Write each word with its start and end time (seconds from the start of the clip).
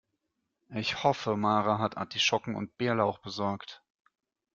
Ich 0.73 1.03
hoffe, 1.03 1.37
Mara 1.37 1.77
hat 1.77 1.95
Artischocken 1.95 2.55
und 2.55 2.75
Bärlauch 2.79 3.19
besorgt. 3.19 3.83